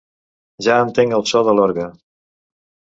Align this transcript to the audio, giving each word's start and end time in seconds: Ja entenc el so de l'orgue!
Ja 0.67 0.79
entenc 0.87 1.15
el 1.19 1.27
so 1.35 1.45
de 1.51 1.57
l'orgue! 1.59 1.89